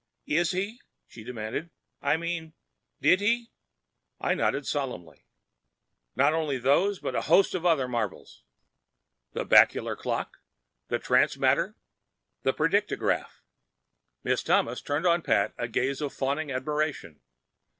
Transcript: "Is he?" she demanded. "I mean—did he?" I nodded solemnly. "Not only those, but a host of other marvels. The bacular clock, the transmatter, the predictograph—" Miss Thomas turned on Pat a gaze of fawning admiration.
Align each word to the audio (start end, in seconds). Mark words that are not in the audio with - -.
"Is 0.25 0.49
he?" 0.49 0.79
she 1.05 1.23
demanded. 1.23 1.69
"I 2.01 2.17
mean—did 2.17 3.21
he?" 3.21 3.51
I 4.19 4.33
nodded 4.33 4.65
solemnly. 4.65 5.27
"Not 6.15 6.33
only 6.33 6.57
those, 6.57 6.97
but 6.97 7.13
a 7.15 7.21
host 7.29 7.53
of 7.53 7.67
other 7.67 7.87
marvels. 7.87 8.41
The 9.33 9.45
bacular 9.45 9.95
clock, 9.95 10.37
the 10.87 10.97
transmatter, 10.97 11.75
the 12.41 12.51
predictograph—" 12.51 13.43
Miss 14.23 14.41
Thomas 14.41 14.81
turned 14.81 15.05
on 15.05 15.21
Pat 15.21 15.53
a 15.59 15.67
gaze 15.67 16.01
of 16.01 16.13
fawning 16.15 16.51
admiration. 16.51 17.21